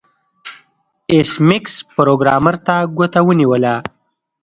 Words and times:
ایس 1.11 1.31
میکس 1.47 1.73
پروګرامر 1.95 2.55
ته 2.65 2.75
ګوته 2.97 3.19
ونیوله 3.25 3.75